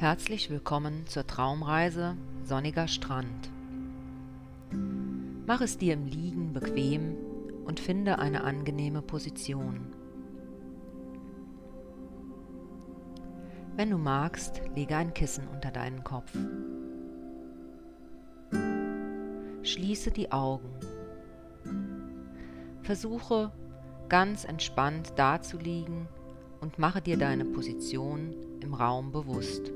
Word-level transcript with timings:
Herzlich 0.00 0.48
willkommen 0.48 1.08
zur 1.08 1.26
Traumreise 1.26 2.16
Sonniger 2.44 2.86
Strand. 2.86 3.50
Mach 5.44 5.60
es 5.60 5.76
dir 5.76 5.94
im 5.94 6.06
Liegen 6.06 6.52
bequem 6.52 7.16
und 7.64 7.80
finde 7.80 8.20
eine 8.20 8.44
angenehme 8.44 9.02
Position. 9.02 9.92
Wenn 13.74 13.90
du 13.90 13.98
magst, 13.98 14.62
lege 14.76 14.96
ein 14.96 15.14
Kissen 15.14 15.48
unter 15.48 15.72
deinen 15.72 16.04
Kopf. 16.04 16.30
Schließe 19.64 20.12
die 20.12 20.30
Augen. 20.30 20.70
Versuche 22.82 23.50
ganz 24.08 24.44
entspannt 24.44 25.14
dazuliegen 25.16 26.06
und 26.60 26.78
mache 26.78 27.02
dir 27.02 27.18
deine 27.18 27.44
Position 27.44 28.32
im 28.60 28.74
Raum 28.74 29.10
bewusst. 29.10 29.72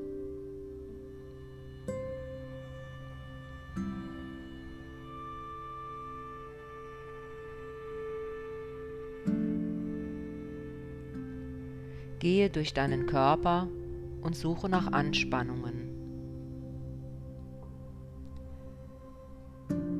Gehe 12.23 12.49
durch 12.49 12.73
deinen 12.73 13.05
Körper 13.05 13.67
und 14.21 14.33
suche 14.33 14.69
nach 14.69 14.93
Anspannungen, 14.93 15.89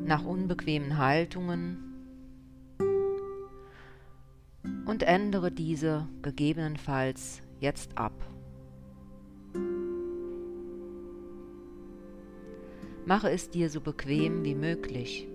nach 0.05 0.23
unbequemen 0.23 0.97
Haltungen 0.97 1.79
und 4.85 5.03
ändere 5.03 5.51
diese 5.51 6.07
gegebenenfalls 6.21 7.41
jetzt 7.59 7.97
ab. 7.97 8.13
Mache 13.05 13.31
es 13.31 13.49
dir 13.49 13.69
so 13.69 13.81
bequem 13.81 14.45
wie 14.45 14.55
möglich. 14.55 15.27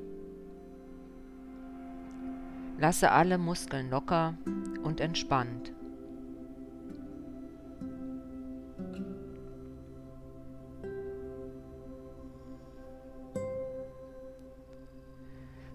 Lasse 2.79 3.11
alle 3.11 3.37
Muskeln 3.37 3.91
locker 3.91 4.39
und 4.83 5.03
entspannt. 5.03 5.75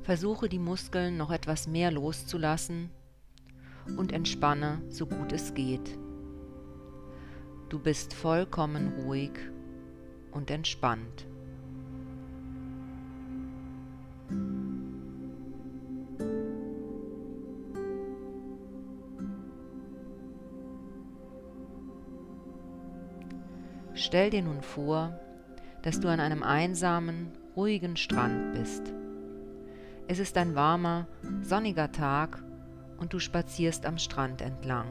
Versuche 0.04 0.50
die 0.50 0.60
Muskeln 0.60 1.16
noch 1.16 1.32
etwas 1.32 1.66
mehr 1.66 1.90
loszulassen 1.90 2.90
und 3.98 4.12
entspanne 4.12 4.82
so 4.90 5.06
gut 5.06 5.32
es 5.32 5.54
geht. 5.54 5.98
Du 7.70 7.80
bist 7.80 8.14
vollkommen 8.14 8.90
ruhig 9.06 9.32
und 10.32 10.52
entspannt. 10.52 11.26
Stell 23.96 24.32
dir 24.32 24.42
nun 24.42 24.62
vor, 24.62 25.18
dass 25.82 26.02
du 26.02 26.10
an 26.10 26.20
einem 26.20 26.44
einsamen, 26.44 27.32
ruhigen 27.56 27.96
Strand 27.96 28.54
bist. 28.54 28.94
Es 30.08 30.20
ist 30.20 30.38
ein 30.38 30.54
warmer, 30.54 31.08
sonniger 31.42 31.92
Tag 31.92 32.44
und 32.98 33.14
du 33.14 33.20
spazierst 33.20 33.86
am 33.86 33.98
Strand 33.98 34.42
entlang. 34.42 34.88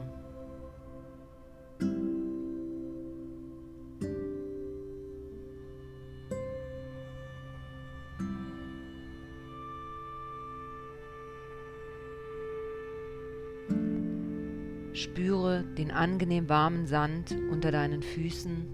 Spüre 14.93 15.63
den 15.77 15.91
angenehm 15.91 16.49
warmen 16.49 16.87
Sand 16.87 17.35
unter 17.51 17.71
deinen 17.71 18.01
Füßen 18.01 18.65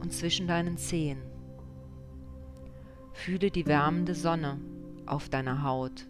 und 0.00 0.12
zwischen 0.12 0.46
deinen 0.48 0.76
Zehen. 0.76 1.35
Fühle 3.16 3.50
die 3.50 3.66
wärmende 3.66 4.14
Sonne 4.14 4.60
auf 5.04 5.28
deiner 5.28 5.64
Haut. 5.64 6.06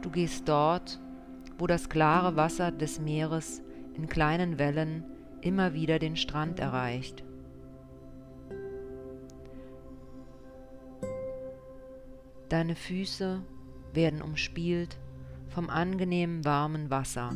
Du 0.00 0.10
gehst 0.10 0.48
dort, 0.48 0.98
wo 1.58 1.68
das 1.68 1.88
klare 1.88 2.34
Wasser 2.34 2.72
des 2.72 2.98
Meeres 2.98 3.62
in 3.94 4.08
kleinen 4.08 4.58
Wellen 4.58 5.04
immer 5.42 5.74
wieder 5.74 6.00
den 6.00 6.16
Strand 6.16 6.58
erreicht. 6.58 7.22
Deine 12.52 12.74
Füße 12.74 13.40
werden 13.94 14.20
umspielt 14.20 14.98
vom 15.48 15.70
angenehmen 15.70 16.44
warmen 16.44 16.90
Wasser. 16.90 17.34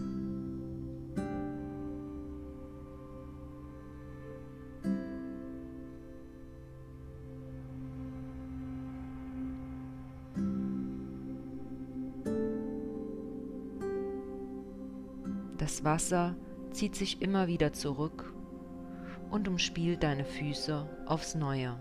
Das 15.56 15.82
Wasser 15.82 16.36
zieht 16.72 16.94
sich 16.94 17.22
immer 17.22 17.46
wieder 17.46 17.72
zurück 17.72 18.34
und 19.30 19.48
umspielt 19.48 20.02
deine 20.02 20.26
Füße 20.26 20.86
aufs 21.06 21.34
Neue. 21.34 21.74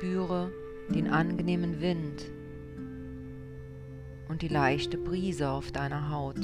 Spüre 0.00 0.50
den 0.88 1.08
angenehmen 1.08 1.82
Wind 1.82 2.24
und 4.30 4.40
die 4.40 4.48
leichte 4.48 4.96
Brise 4.96 5.50
auf 5.50 5.72
deiner 5.72 6.10
Haut. 6.10 6.40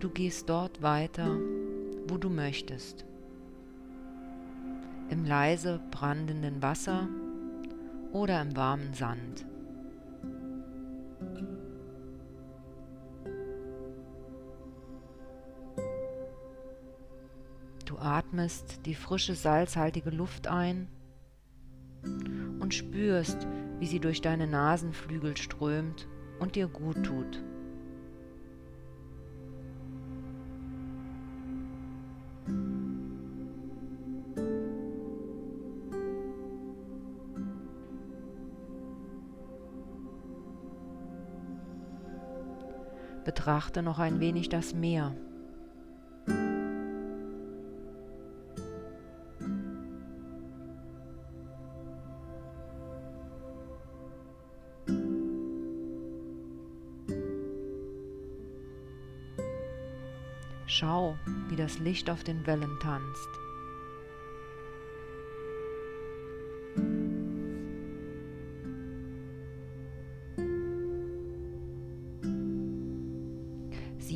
Du 0.00 0.08
gehst 0.08 0.48
dort 0.48 0.80
weiter, 0.80 1.36
wo 2.08 2.16
du 2.16 2.30
möchtest 2.30 3.04
im 5.10 5.24
leise 5.24 5.80
brandenden 5.90 6.62
Wasser 6.62 7.08
oder 8.12 8.40
im 8.40 8.56
warmen 8.56 8.94
Sand. 8.94 9.46
Du 17.84 17.98
atmest 17.98 18.86
die 18.86 18.94
frische 18.94 19.34
salzhaltige 19.34 20.10
Luft 20.10 20.48
ein 20.48 20.88
und 22.60 22.74
spürst, 22.74 23.46
wie 23.78 23.86
sie 23.86 24.00
durch 24.00 24.20
deine 24.20 24.46
Nasenflügel 24.46 25.36
strömt 25.36 26.08
und 26.40 26.56
dir 26.56 26.66
gut 26.66 27.02
tut. 27.04 27.42
Betrachte 43.24 43.82
noch 43.82 43.98
ein 43.98 44.20
wenig 44.20 44.50
das 44.50 44.74
Meer. 44.74 45.14
Schau, 60.66 61.16
wie 61.48 61.56
das 61.56 61.78
Licht 61.78 62.10
auf 62.10 62.24
den 62.24 62.46
Wellen 62.46 62.78
tanzt. 62.80 63.43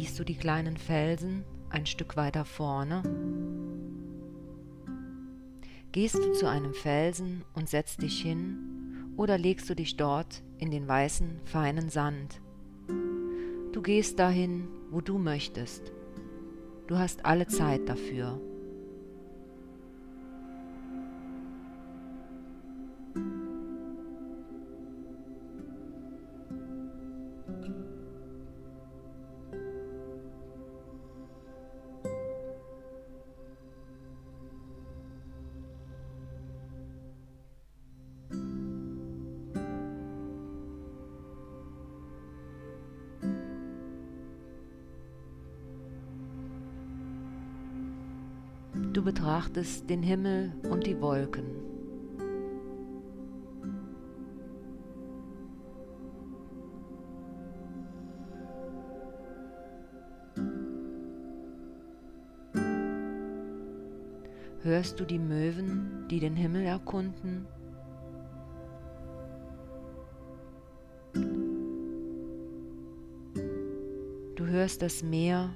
Siehst 0.08 0.20
du 0.20 0.24
die 0.24 0.38
kleinen 0.38 0.78
Felsen 0.78 1.44
ein 1.68 1.84
Stück 1.84 2.16
weiter 2.16 2.46
vorne? 2.46 3.02
Gehst 5.92 6.14
du 6.14 6.32
zu 6.32 6.48
einem 6.48 6.72
Felsen 6.72 7.44
und 7.54 7.68
setzt 7.68 8.00
dich 8.00 8.22
hin 8.22 9.12
oder 9.18 9.36
legst 9.36 9.68
du 9.68 9.76
dich 9.76 9.98
dort 9.98 10.42
in 10.56 10.70
den 10.70 10.88
weißen, 10.88 11.42
feinen 11.44 11.90
Sand? 11.90 12.40
Du 13.72 13.82
gehst 13.82 14.18
dahin, 14.18 14.68
wo 14.90 15.02
du 15.02 15.18
möchtest. 15.18 15.92
Du 16.86 16.96
hast 16.96 17.26
alle 17.26 17.46
Zeit 17.46 17.86
dafür. 17.86 18.40
Du 48.98 49.04
betrachtest 49.04 49.88
den 49.88 50.02
Himmel 50.02 50.52
und 50.68 50.84
die 50.84 51.00
Wolken. 51.00 51.44
Hörst 64.62 64.98
du 64.98 65.04
die 65.04 65.20
Möwen, 65.20 66.08
die 66.10 66.18
den 66.18 66.34
Himmel 66.34 66.64
erkunden? 66.64 67.46
Du 74.34 74.44
hörst 74.44 74.82
das 74.82 75.04
Meer 75.04 75.50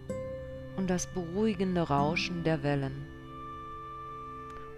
und 0.77 0.89
das 0.89 1.09
beruhigende 1.09 1.81
Rauschen 1.81 2.44
der 2.44 2.62
Wellen 2.62 3.12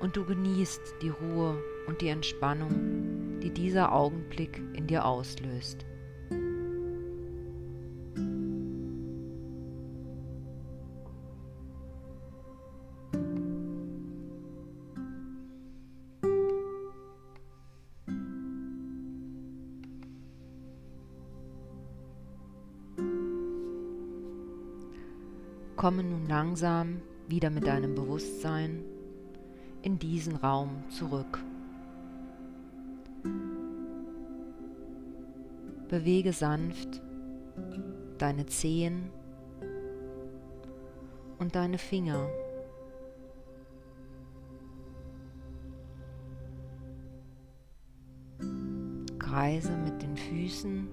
und 0.05 0.17
du 0.17 0.25
genießt 0.27 0.97
die 1.01 1.09
Ruhe 1.09 1.65
und 1.87 2.03
die 2.03 2.09
Entspannung, 2.09 3.41
die 3.41 3.51
dieser 3.51 3.91
Augenblick 3.91 4.61
in 4.75 4.87
dir 4.87 5.07
auslöst. 5.07 5.87
Komme 25.77 26.05
nun 26.05 26.27
langsam 26.29 27.01
wieder 27.27 27.49
mit 27.49 27.67
deinem 27.67 27.95
Bewusstsein 27.95 28.85
in 29.85 29.99
diesen 29.99 30.37
Raum 30.37 30.83
zurück. 30.89 31.45
Bewege 35.89 36.33
sanft 36.33 37.03
deine 38.17 38.47
Zehen 38.47 39.11
und 41.39 41.55
deine 41.55 41.77
Finger. 41.77 42.27
Kreise 49.19 49.77
mit 49.77 50.01
den 50.01 50.17
Füßen. 50.17 50.89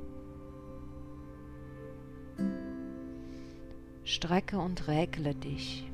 Strecke 4.03 4.59
und 4.59 4.89
räkle 4.89 5.33
dich. 5.33 5.90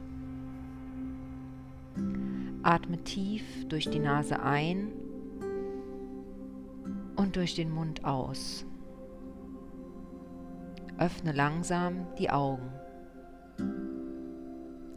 Atme 2.68 3.02
tief 3.02 3.66
durch 3.70 3.90
die 3.90 4.00
Nase 4.00 4.42
ein 4.42 4.92
und 7.16 7.38
durch 7.38 7.56
den 7.56 7.72
Mund 7.72 8.04
aus. 8.04 8.66
Öffne 10.98 11.32
langsam 11.32 12.08
die 12.20 12.30
Augen. 12.30 12.70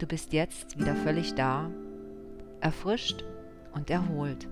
Du 0.01 0.07
bist 0.09 0.33
jetzt 0.33 0.81
wieder 0.81 0.97
völlig 0.97 1.37
da, 1.37 1.71
erfrischt 2.59 3.25
und 3.73 3.89
erholt. 3.89 4.49